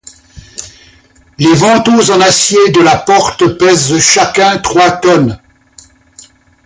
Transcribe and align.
Les 1.37 1.53
vantaux 1.53 2.09
en 2.09 2.21
acier 2.21 2.71
de 2.71 2.81
la 2.81 2.97
porte 2.97 3.45
pèsent 3.59 3.99
chacun 3.99 4.57
trois 4.57 4.89
tonnes. 4.93 5.37